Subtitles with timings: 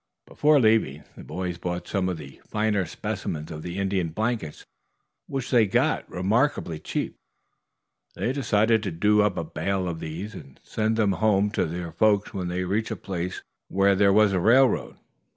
[0.25, 4.65] Before leaving, the boys bought some of the finer specimens of the Indian blankets,
[5.27, 7.17] which they got remarkably cheap.
[8.15, 11.91] They decided to do up a bale of these and send them home to their
[11.91, 14.97] folks when they reached a place where there was a railroad.